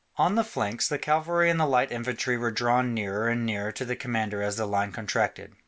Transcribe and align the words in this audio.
On 0.17 0.33
the 0.33 0.43
flanks, 0.43 0.87
the 0.87 0.97
cavalry 0.97 1.47
and 1.51 1.59
the 1.59 1.67
light 1.67 1.91
infantry 1.91 2.35
were 2.35 2.49
drawn 2.49 2.91
nearer 2.91 3.27
and 3.27 3.45
nearer 3.45 3.71
to 3.73 3.85
the 3.85 3.95
commander 3.95 4.41
as 4.41 4.57
the 4.57 4.65
line 4.65 4.91
contracted. 4.91 5.53